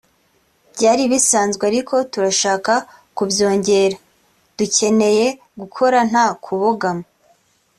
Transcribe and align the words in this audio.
Byari 0.73 1.03
bisanzwe 1.11 1.63
ariko 1.71 1.95
turashaka 2.11 2.73
kubyongera[…] 3.17 3.97
Dukeneye 4.57 5.25
gukora 5.59 5.97
nta 6.09 6.25
kubogama 6.43 7.05